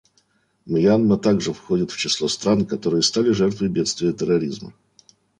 [0.65, 4.73] Мьянма также входит в число стран, которые стали жертвой бедствия терроризма.